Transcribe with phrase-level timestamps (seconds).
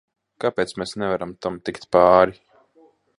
[0.43, 2.39] Kāpēc mēs nevaram tam tikt pāri?